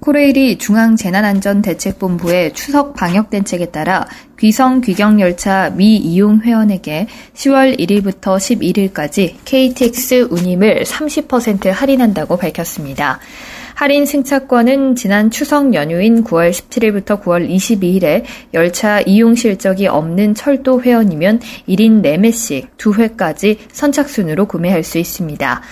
코레일이 0.00 0.56
중앙재난안전대책본부의 0.56 2.54
추석 2.54 2.94
방역대책에 2.94 3.66
따라 3.66 4.06
귀성 4.38 4.80
귀경 4.80 5.20
열차 5.20 5.68
미이용 5.70 6.40
회원에게 6.40 7.06
10월 7.34 7.78
1일부터 7.78 8.38
11일까지 8.38 9.34
KTX 9.44 10.28
운임을 10.30 10.84
30% 10.84 11.68
할인한다고 11.70 12.38
밝혔습니다. 12.38 13.20
할인 13.74 14.06
승차권은 14.06 14.96
지난 14.96 15.30
추석 15.30 15.74
연휴인 15.74 16.24
9월 16.24 16.50
17일부터 16.50 17.22
9월 17.22 17.48
22일에 17.48 18.24
열차 18.52 19.00
이용 19.00 19.34
실적이 19.34 19.86
없는 19.86 20.34
철도 20.34 20.82
회원이면 20.82 21.40
1인 21.68 22.02
4매씩 22.02 22.68
2회까지 22.76 23.58
선착순으로 23.72 24.46
구매할 24.46 24.82
수 24.82 24.98
있습니다. 24.98 25.62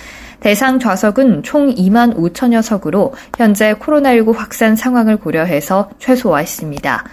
대상 0.41 0.79
좌석은 0.79 1.43
총 1.43 1.75
2만 1.75 2.17
5천여 2.17 2.63
석으로 2.63 3.15
현재 3.37 3.75
코로나19 3.75 4.35
확산 4.35 4.77
상황을 4.77 5.17
고려해서 5.17 5.91
최소화했습니다. 5.99 7.05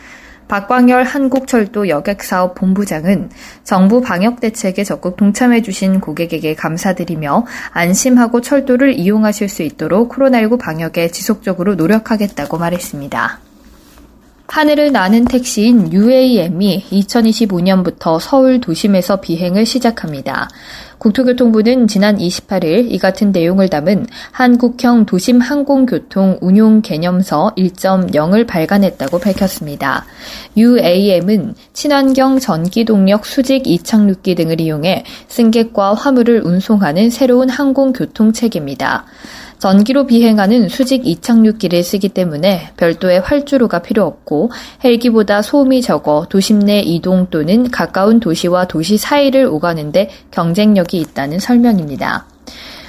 박광열 0.48 1.04
한국철도 1.04 1.90
여객사업 1.90 2.54
본부장은 2.54 3.32
정부 3.64 4.02
방역 4.02 4.40
대책에 4.40 4.84
적극 4.84 5.18
동참해 5.18 5.64
주신 5.64 6.00
고객에게 6.00 6.54
감사드리며 6.54 7.46
안심하고 7.72 8.42
철도를 8.42 8.94
이용하실 8.94 9.50
수 9.50 9.64
있도록 9.64 10.14
코로나19 10.14 10.60
방역에 10.60 11.08
지속적으로 11.10 11.74
노력하겠다고 11.76 12.60
말했습니다. 12.60 13.40
하늘을 14.48 14.92
나는 14.92 15.26
택시인 15.26 15.92
UAM이 15.92 16.86
2025년부터 16.92 18.20
서울 18.20 18.62
도심에서 18.62 19.20
비행을 19.20 19.66
시작합니다. 19.66 20.48
국토교통부는 20.98 21.88
지난 21.88 22.18
28일 22.18 22.92
이 22.92 22.98
같은 22.98 23.32
내용을 23.32 23.70
담은 23.70 24.08
한국형 24.32 25.06
도심 25.06 25.40
항공교통 25.40 26.40
운용 26.42 26.82
개념서 26.82 27.54
1.0을 27.58 28.48
발간했다고 28.48 29.20
밝혔습니다. 29.20 30.06
UAM은 30.58 31.56
친환경 31.74 32.40
전기 32.40 32.86
동력 32.86 33.26
수직 33.26 33.68
이착륙기 33.68 34.36
등을 34.36 34.62
이용해 34.62 35.04
승객과 35.28 35.94
화물을 35.94 36.42
운송하는 36.46 37.10
새로운 37.10 37.50
항공교통 37.50 38.34
체계입니다. 38.34 39.06
전기로 39.66 40.06
비행하는 40.06 40.70
수직 40.70 41.08
이착륙기를 41.08 41.82
쓰기 41.82 42.10
때문에 42.10 42.70
별도의 42.78 43.22
활주로가 43.22 43.80
필요 43.80 44.04
없고 44.04 44.52
헬기보다 44.84 45.42
소음이 45.42 45.82
적어 45.82 46.28
도심 46.30 46.60
내 46.60 46.82
이동 46.82 47.26
또는 47.32 47.72
가까운 47.72 48.20
도시와 48.20 48.68
도시 48.68 48.98
사이를 48.98 49.46
오가는데 49.46 50.12
경쟁력이 50.30 50.85
있다는 50.94 51.40
설명입니다. 51.40 52.26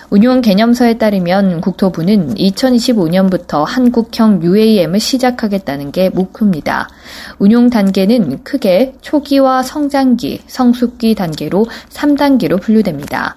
운용 0.08 0.40
개념서에 0.40 0.98
따르면 0.98 1.60
국토부는 1.60 2.36
2025년부터 2.36 3.64
한국형 3.64 4.42
UAM을 4.42 5.00
시작하겠다는 5.00 5.90
게 5.90 6.10
목표입니다. 6.10 6.88
운용 7.38 7.70
단계는 7.70 8.44
크게 8.44 8.94
초기와 9.00 9.64
성장기, 9.64 10.42
성숙기 10.46 11.16
단계로 11.16 11.66
3단계로 11.90 12.60
분류됩니다. 12.62 13.36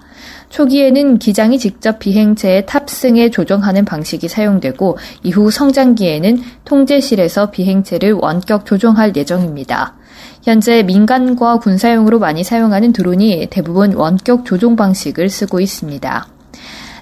초기에는 0.49 1.19
기장이 1.19 1.57
직접 1.59 1.99
비행체의 1.99 2.65
탑승에 2.65 3.29
조정하는 3.29 3.85
방식이 3.85 4.27
사용되고 4.27 4.97
이후 5.23 5.49
성장기에는 5.51 6.41
통제실에서 6.65 7.51
비행체를 7.51 8.13
원격 8.13 8.65
조종할 8.65 9.15
예정입니다. 9.15 9.95
현재 10.41 10.83
민간과 10.83 11.59
군사용으로 11.59 12.19
많이 12.19 12.43
사용하는 12.43 12.93
드론이 12.93 13.47
대부분 13.49 13.93
원격 13.93 14.45
조종 14.45 14.75
방식을 14.75 15.29
쓰고 15.29 15.59
있습니다. 15.59 16.27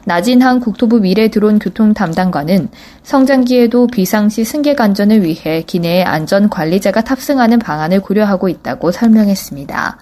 나진한 0.07 0.61
국토부 0.61 1.01
미래 1.01 1.27
드론 1.27 1.59
교통 1.59 1.93
담당관은 1.93 2.69
성장기에도 3.03 3.87
비상시 3.87 4.45
승객 4.45 4.79
안전을 4.79 5.21
위해 5.21 5.63
기내에 5.63 6.01
안전 6.03 6.49
관리자가 6.49 7.03
탑승하는 7.03 7.59
방안을 7.59 7.99
고려하고 7.99 8.47
있다고 8.47 8.91
설명했습니다. 8.91 9.97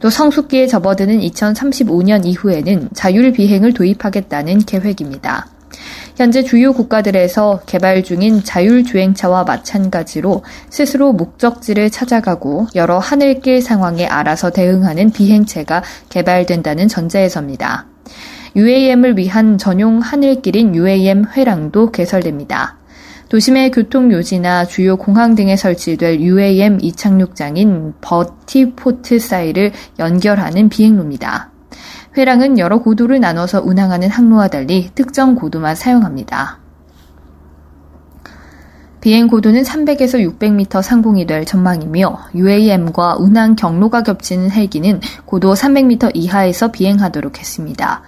또 0.00 0.08
성숙기에 0.08 0.68
접어드는 0.68 1.20
2035년 1.20 2.24
이후에는 2.24 2.88
자율 2.94 3.30
비행을 3.32 3.74
도입하겠다는 3.74 4.60
계획입니다. 4.60 5.46
현재 6.16 6.42
주요 6.42 6.72
국가들에서 6.72 7.62
개발 7.64 8.02
중인 8.02 8.44
자율주행차와 8.44 9.44
마찬가지로 9.44 10.42
스스로 10.68 11.12
목적지를 11.12 11.90
찾아가고 11.90 12.66
여러 12.74 12.98
하늘길 12.98 13.62
상황에 13.62 14.06
알아서 14.06 14.50
대응하는 14.50 15.10
비행체가 15.10 15.82
개발된다는 16.10 16.88
전제에서입니다. 16.88 17.86
UAM을 18.54 19.16
위한 19.16 19.56
전용 19.56 20.00
하늘길인 20.00 20.74
UAM 20.74 21.24
회랑도 21.34 21.90
개설됩니다. 21.90 22.76
도심의 23.30 23.70
교통요지나 23.70 24.66
주요 24.66 24.96
공항 24.96 25.34
등에 25.34 25.56
설치될 25.56 26.20
UAM 26.20 26.80
이착륙장인 26.82 27.94
버티포트 28.02 29.18
사이를 29.18 29.72
연결하는 29.98 30.68
비행로입니다. 30.68 31.51
회랑은 32.16 32.58
여러 32.58 32.78
고도를 32.78 33.20
나눠서 33.20 33.62
운항하는 33.64 34.10
항로와 34.10 34.48
달리 34.48 34.90
특정 34.94 35.34
고도만 35.34 35.74
사용합니다. 35.74 36.58
비행 39.00 39.26
고도는 39.26 39.62
300에서 39.62 40.38
600m 40.38 40.80
상공이 40.80 41.26
될 41.26 41.44
전망이며 41.44 42.18
UAM과 42.36 43.16
운항 43.18 43.56
경로가 43.56 44.02
겹치는 44.02 44.50
헬기는 44.52 45.00
고도 45.24 45.54
300m 45.54 46.12
이하에서 46.14 46.70
비행하도록 46.70 47.38
했습니다. 47.38 48.02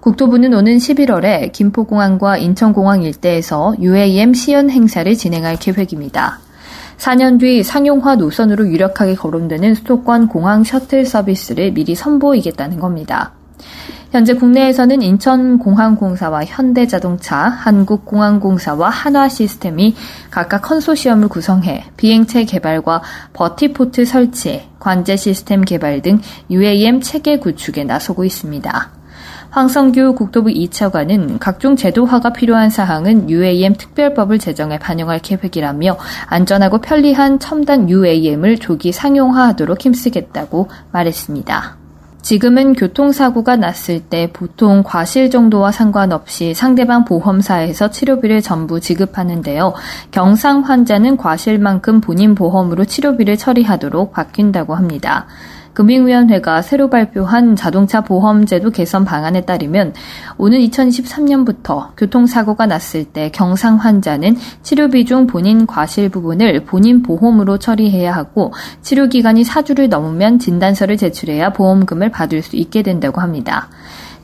국토부는 0.00 0.52
오는 0.52 0.76
11월에 0.76 1.50
김포공항과 1.52 2.36
인천공항 2.36 3.04
일대에서 3.04 3.74
UAM 3.80 4.34
시연 4.34 4.68
행사를 4.68 5.14
진행할 5.14 5.56
계획입니다. 5.56 6.40
4년 6.98 7.40
뒤 7.40 7.62
상용화 7.62 8.16
노선으로 8.16 8.68
유력하게 8.68 9.14
거론되는 9.14 9.74
수도권 9.74 10.28
공항 10.28 10.62
셔틀 10.62 11.06
서비스를 11.06 11.72
미리 11.72 11.94
선보이겠다는 11.94 12.80
겁니다. 12.80 13.32
현재 14.14 14.34
국내에서는 14.34 15.02
인천공항공사와 15.02 16.44
현대자동차, 16.44 17.36
한국공항공사와 17.36 18.88
한화시스템이 18.88 19.96
각각 20.30 20.62
컨소시엄을 20.62 21.26
구성해 21.26 21.84
비행체 21.96 22.44
개발과 22.44 23.02
버티포트 23.32 24.04
설치, 24.04 24.68
관제 24.78 25.16
시스템 25.16 25.62
개발 25.62 26.00
등 26.00 26.20
UAM 26.48 27.00
체계 27.00 27.38
구축에 27.38 27.82
나서고 27.82 28.24
있습니다. 28.24 28.90
황성규 29.50 30.14
국토부 30.14 30.48
2차관은 30.48 31.38
각종 31.40 31.76
제도화가 31.76 32.32
필요한 32.32 32.70
사항은 32.70 33.30
UAM 33.30 33.74
특별법을 33.74 34.38
제정해 34.38 34.78
반영할 34.78 35.20
계획이라며 35.20 35.96
안전하고 36.26 36.78
편리한 36.78 37.38
첨단 37.38 37.88
UAM을 37.88 38.58
조기 38.58 38.92
상용화하도록 38.92 39.80
힘쓰겠다고 39.80 40.68
말했습니다. 40.92 41.83
지금은 42.24 42.72
교통사고가 42.72 43.56
났을 43.56 44.00
때 44.00 44.30
보통 44.32 44.82
과실 44.82 45.30
정도와 45.30 45.70
상관없이 45.70 46.54
상대방 46.54 47.04
보험사에서 47.04 47.90
치료비를 47.90 48.40
전부 48.40 48.80
지급하는데요. 48.80 49.74
경상 50.10 50.62
환자는 50.62 51.18
과실만큼 51.18 52.00
본인 52.00 52.34
보험으로 52.34 52.86
치료비를 52.86 53.36
처리하도록 53.36 54.14
바뀐다고 54.14 54.74
합니다. 54.74 55.26
금융위원회가 55.74 56.62
새로 56.62 56.88
발표한 56.88 57.56
자동차 57.56 58.00
보험제도 58.00 58.70
개선 58.70 59.04
방안에 59.04 59.42
따르면 59.42 59.92
오는 60.38 60.58
2023년부터 60.58 61.88
교통사고가 61.96 62.66
났을 62.66 63.04
때 63.04 63.30
경상 63.30 63.76
환자는 63.76 64.36
치료비 64.62 65.04
중 65.04 65.26
본인 65.26 65.66
과실 65.66 66.08
부분을 66.08 66.64
본인 66.64 67.02
보험으로 67.02 67.58
처리해야 67.58 68.12
하고 68.12 68.52
치료 68.82 69.08
기간이 69.08 69.42
4주를 69.42 69.88
넘으면 69.88 70.38
진단서를 70.38 70.96
제출해야 70.96 71.50
보험금을 71.50 72.10
받을 72.10 72.42
수 72.42 72.56
있게 72.56 72.82
된다고 72.82 73.20
합니다. 73.20 73.68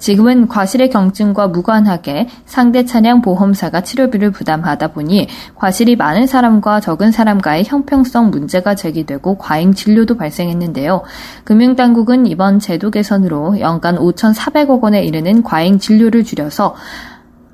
지금은 0.01 0.49
과실의 0.49 0.91
경증과 0.91 1.49
무관하게 1.49 2.29
상대 2.47 2.85
차량 2.85 3.23
보험사가 3.23 3.83
치료비를 3.83 4.33
부담하다 4.33 4.89
보니 4.89 5.29
과실이 5.55 5.95
많은 5.95 6.27
사람과 6.27 6.81
적은 6.81 7.13
사람과의 7.13 7.65
형평성 7.67 8.31
문제가 8.31 8.75
제기되고 8.75 9.39
과잉 9.39 9.75
진료도 9.75 10.17
발생했는데요. 10.17 11.03
금융당국은 11.45 12.27
이번 12.27 12.59
제도 12.59 12.91
개선으로 12.91 13.61
연간 13.61 13.97
5,400억 13.97 14.83
원에 14.83 15.05
이르는 15.05 15.43
과잉 15.43 15.79
진료를 15.79 16.25
줄여서 16.25 16.75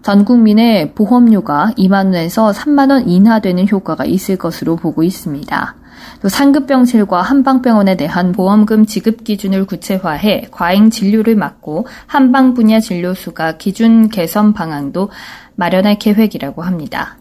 전 0.02 0.24
국민의 0.24 0.94
보험료가 0.94 1.72
2만 1.76 2.06
원에서 2.06 2.52
3만 2.52 2.92
원 2.92 3.08
인하되는 3.08 3.68
효과가 3.68 4.04
있을 4.04 4.36
것으로 4.36 4.76
보고 4.76 5.02
있습니다. 5.02 5.74
또 6.22 6.28
상급병실과 6.28 7.22
한방병원에 7.22 7.96
대한 7.96 8.32
보험금 8.32 8.86
지급 8.86 9.24
기준을 9.24 9.66
구체화해 9.66 10.48
과잉 10.50 10.90
진료를 10.90 11.36
막고 11.36 11.86
한방 12.06 12.54
분야 12.54 12.80
진료 12.80 13.14
수가 13.14 13.58
기준 13.58 14.08
개선 14.08 14.52
방안도 14.52 15.10
마련할 15.54 15.98
계획이라고 15.98 16.62
합니다. 16.62 17.18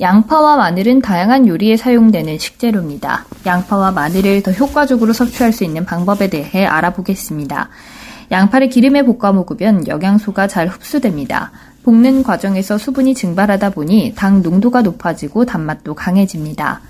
양파와 0.00 0.56
마늘은 0.56 1.02
다양한 1.02 1.46
요리에 1.46 1.76
사용되는 1.76 2.38
식재료입니다. 2.38 3.26
양파와 3.44 3.92
마늘을 3.92 4.42
더 4.42 4.50
효과적으로 4.50 5.12
섭취할 5.12 5.52
수 5.52 5.62
있는 5.62 5.84
방법에 5.84 6.30
대해 6.30 6.64
알아보겠습니다. 6.64 7.68
양파를 8.30 8.70
기름에 8.70 9.02
볶아 9.02 9.32
먹으면 9.32 9.86
영양소가 9.88 10.46
잘 10.46 10.68
흡수됩니다. 10.68 11.50
볶는 11.82 12.22
과정에서 12.22 12.78
수분이 12.78 13.14
증발하다 13.14 13.70
보니 13.70 14.14
당 14.16 14.42
농도가 14.42 14.82
높아지고 14.82 15.44
단맛도 15.44 15.94
강해집니다. 15.94 16.80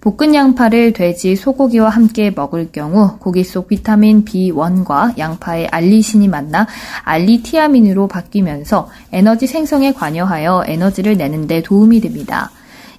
볶은 0.00 0.32
양파를 0.32 0.92
돼지, 0.92 1.34
소고기와 1.34 1.88
함께 1.88 2.30
먹을 2.30 2.70
경우 2.70 3.18
고기 3.18 3.42
속 3.42 3.66
비타민 3.66 4.24
B1과 4.24 5.18
양파의 5.18 5.68
알리신이 5.68 6.28
만나 6.28 6.68
알리티아민으로 7.02 8.06
바뀌면서 8.06 8.88
에너지 9.10 9.48
생성에 9.48 9.92
관여하여 9.92 10.64
에너지를 10.66 11.16
내는데 11.16 11.62
도움이 11.62 12.00
됩니다. 12.00 12.50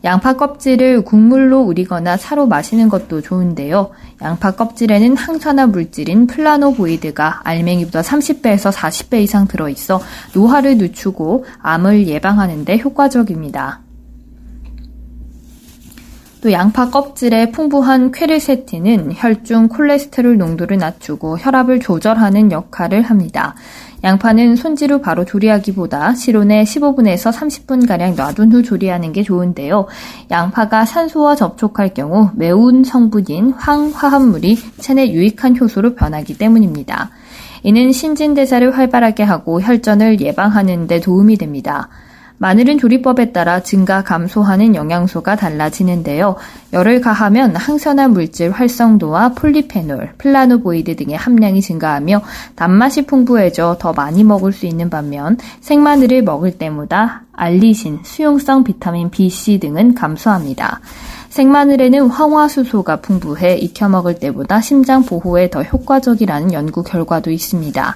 양파 0.03 0.33
껍질을 0.33 1.03
국물로 1.03 1.61
우리거나 1.61 2.17
차로 2.17 2.47
마시는 2.47 2.89
것도 2.89 3.21
좋은데요. 3.21 3.91
양파 4.21 4.51
껍질에는 4.51 5.15
항산화 5.15 5.67
물질인 5.67 6.27
플라노보이드가 6.27 7.41
알맹이보다 7.43 8.01
30배에서 8.01 8.71
40배 8.71 9.21
이상 9.21 9.47
들어있어 9.47 10.01
노화를 10.33 10.77
늦추고 10.77 11.45
암을 11.61 12.07
예방하는 12.07 12.65
데 12.65 12.77
효과적입니다. 12.77 13.81
또 16.41 16.53
양파 16.53 16.89
껍질에 16.89 17.51
풍부한 17.51 18.11
퀘르세틴은 18.11 19.11
혈중 19.15 19.67
콜레스테롤 19.67 20.37
농도를 20.37 20.77
낮추고 20.77 21.37
혈압을 21.37 21.81
조절하는 21.81 22.51
역할을 22.51 23.01
합니다. 23.01 23.55
양파는 24.05 24.55
손질후 24.55 25.01
바로 25.01 25.25
조리하기보다 25.25 26.15
실온에 26.15 26.63
15분에서 26.63 27.33
30분가량 27.33 28.15
놔둔 28.15 28.53
후 28.53 28.63
조리하는 28.63 29.11
게 29.11 29.23
좋은데요. 29.23 29.87
양파가 30.31 30.85
산소와 30.85 31.35
접촉할 31.35 31.93
경우 31.93 32.29
매운 32.35 32.85
성분인 32.85 33.51
황화합물이 33.57 34.57
체내 34.79 35.11
유익한 35.11 35.59
효소로 35.59 35.95
변하기 35.95 36.37
때문입니다. 36.37 37.09
이는 37.63 37.91
신진대사를 37.91 38.77
활발하게 38.77 39.23
하고 39.23 39.61
혈전을 39.61 40.21
예방하는 40.21 40.87
데 40.87 41.01
도움이 41.01 41.35
됩니다. 41.35 41.89
마늘은 42.39 42.77
조리법에 42.77 43.31
따라 43.33 43.61
증가 43.61 44.01
감소하는 44.01 44.73
영양소가 44.73 45.35
달라지는데요. 45.35 46.37
열을 46.71 47.01
가하면 47.01 47.55
항산화 47.55 48.07
물질 48.07 48.49
활성도와 48.51 49.33
폴리페놀, 49.33 50.13
플라노보이드 50.17 50.95
등의 50.95 51.17
함량이 51.17 51.61
증가하며 51.61 52.21
단맛이 52.55 53.05
풍부해져 53.05 53.77
더 53.79 53.91
많이 53.91 54.23
먹을 54.23 54.53
수 54.53 54.65
있는 54.65 54.89
반면 54.89 55.37
생마늘을 55.59 56.23
먹을 56.23 56.57
때보다 56.57 57.23
알리신, 57.39 57.99
수용성 58.03 58.65
비타민 58.65 59.09
B, 59.09 59.29
C 59.29 59.59
등은 59.59 59.95
감소합니다. 59.95 60.81
생마늘에는 61.29 62.09
황화수소가 62.09 62.97
풍부해 63.01 63.57
익혀 63.57 63.87
먹을 63.87 64.19
때보다 64.19 64.61
심장 64.61 65.03
보호에 65.03 65.49
더 65.49 65.61
효과적이라는 65.61 66.53
연구 66.53 66.83
결과도 66.83 67.31
있습니다. 67.31 67.95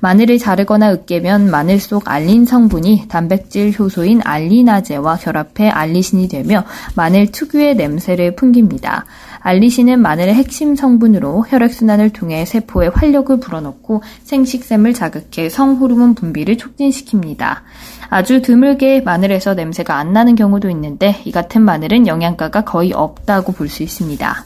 마늘을 0.00 0.38
자르거나 0.38 0.92
으깨면 0.92 1.50
마늘 1.50 1.80
속 1.80 2.08
알린 2.08 2.44
성분이 2.44 3.06
단백질 3.08 3.72
효소인 3.76 4.20
알리나제와 4.22 5.16
결합해 5.16 5.70
알리신이 5.70 6.28
되며 6.28 6.64
마늘 6.94 7.32
특유의 7.32 7.76
냄새를 7.76 8.36
풍깁니다. 8.36 9.06
알리신은 9.44 10.00
마늘의 10.00 10.34
핵심 10.34 10.74
성분으로 10.74 11.44
혈액순환을 11.46 12.14
통해 12.14 12.46
세포에 12.46 12.88
활력을 12.88 13.40
불어넣고 13.40 14.02
생식샘을 14.22 14.94
자극해 14.94 15.50
성호르몬 15.50 16.14
분비를 16.14 16.56
촉진시킵니다. 16.56 17.58
아주 18.08 18.40
드물게 18.40 19.02
마늘에서 19.02 19.52
냄새가 19.52 19.96
안 19.96 20.14
나는 20.14 20.34
경우도 20.34 20.70
있는데 20.70 21.20
이 21.26 21.30
같은 21.30 21.60
마늘은 21.60 22.06
영양가가 22.06 22.64
거의 22.64 22.94
없다고 22.94 23.52
볼 23.52 23.68
수 23.68 23.82
있습니다. 23.82 24.44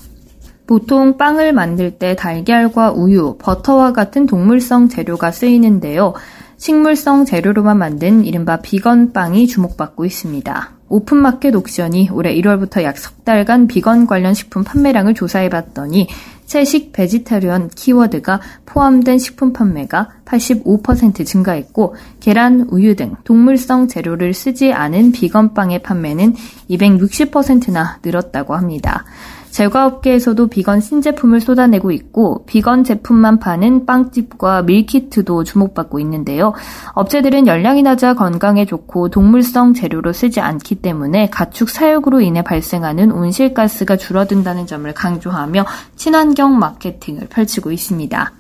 보통 0.67 1.17
빵을 1.17 1.53
만들 1.53 1.93
때 1.93 2.17
달걀과 2.17 2.91
우유, 2.91 3.37
버터와 3.39 3.93
같은 3.93 4.27
동물성 4.27 4.89
재료가 4.89 5.31
쓰이는데요. 5.31 6.15
식물성 6.57 7.25
재료로만 7.25 7.79
만든 7.79 8.25
이른바 8.25 8.57
비건 8.57 9.13
빵이 9.13 9.47
주목받고 9.47 10.05
있습니다. 10.05 10.78
오픈마켓 10.89 11.55
옥션이 11.55 12.11
올해 12.13 12.35
1월부터 12.35 12.83
약 12.83 12.99
석 12.99 13.25
달간 13.25 13.67
비건 13.67 14.07
관련 14.07 14.35
식품 14.35 14.65
판매량을 14.65 15.15
조사해봤더니 15.15 16.09
채식 16.47 16.93
베지테리언 16.93 17.71
키워드가 17.75 18.41
포함된 18.65 19.19
식품 19.19 19.53
판매가 19.53 20.09
85% 20.29 21.27
증가했고 21.27 21.97
계란, 22.21 22.67
우유 22.71 22.95
등 22.95 23.15
동물성 23.25 23.89
재료를 23.89 24.35
쓰지 24.35 24.73
않은 24.73 25.13
비건빵의 25.13 25.83
판매는 25.83 26.35
260%나 26.71 27.99
늘었다고 28.05 28.55
합니다. 28.55 29.05
제과업계에서도 29.51 30.47
비건 30.49 30.81
신제품을 30.81 31.41
쏟아내고 31.41 31.91
있고 31.91 32.45
비건 32.47 32.85
제품만 32.85 33.39
파는 33.39 33.87
빵집과 33.87 34.63
밀키트도 34.63 35.45
주목받고 35.45 35.99
있는데요. 36.01 36.53
업체들은 36.95 37.47
열량이 37.47 37.83
낮아 37.83 38.15
건강에 38.15 38.67
좋고 38.67 39.09
동물성 39.09 39.75
재료로 39.75 40.13
쓰지 40.13 40.41
않기 40.41 40.77
때문에 40.77 41.31
가축 41.31 41.71
사육으로 41.71 42.21
인해 42.21 42.43
발생하는 42.43 43.11
온실가스가 43.11 43.97
줄어든다는 43.97 44.67
점을 44.67 44.93
강조하며 44.93 45.65
친환경 45.97 46.59
마케팅을 46.59 47.29
펼치고 47.29 47.73
있습니다. 47.73 48.38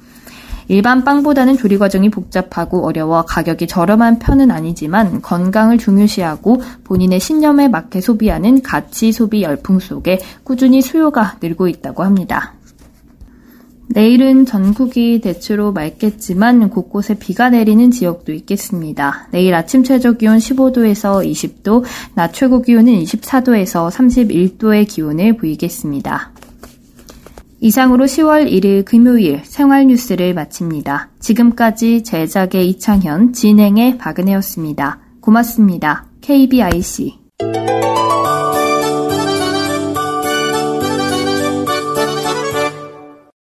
일반 0.69 1.03
빵보다는 1.03 1.57
조리 1.57 1.79
과정이 1.79 2.11
복잡하고 2.11 2.87
어려워 2.87 3.23
가격이 3.23 3.67
저렴한 3.67 4.19
편은 4.19 4.51
아니지만 4.51 5.23
건강을 5.23 5.79
중요시하고 5.79 6.61
본인의 6.85 7.21
신념에 7.21 7.69
맞게 7.69 8.03
소비하는 8.03 8.63
가치 8.63 9.11
소비 9.13 9.43
열풍 9.43 9.81
속에 9.81 10.19
꾸준히 10.45 10.83
수요가 10.83 11.37
늘고 11.41 11.69
있다고 11.69 12.03
합니다. 12.05 12.55
내일은 13.91 14.45
전국이 14.45 15.23
대체로 15.23 15.73
맑겠지만 15.73 16.69
곳곳에 16.69 17.15
비가 17.15 17.49
내리는 17.49 17.91
지역도 17.91 18.33
있겠습니다. 18.33 19.29
내일 19.31 19.55
아침 19.55 19.83
최저 19.83 20.13
기온 20.13 20.37
15도에서 20.37 21.25
20도, 21.27 21.85
낮 22.15 22.35
최고 22.35 22.61
기온은 22.61 22.93
24도에서 23.03 23.91
31도의 23.91 24.87
기온을 24.87 25.39
보이겠습니다. 25.39 26.33
이상으로 27.61 28.05
10월 28.05 28.51
1일 28.51 28.85
금요일 28.85 29.41
생활 29.45 29.87
뉴스를 29.87 30.33
마칩니다. 30.35 31.11
지금까지 31.19 32.05
제작의 32.05 32.69
이창현, 32.71 33.33
진행의 33.33 33.99
박은혜였습니다. 33.99 35.01
고맙습니다. 35.21 36.07
KBIC 36.21 37.19